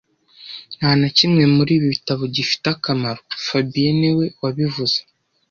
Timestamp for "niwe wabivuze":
4.01-4.97